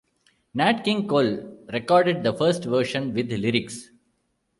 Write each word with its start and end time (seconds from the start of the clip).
Nat 0.55 0.83
King 0.83 1.07
Cole 1.07 1.59
recorded 1.71 2.23
the 2.23 2.33
first 2.33 2.63
version 2.63 3.13
with 3.13 3.29
lyrics. 3.31 3.91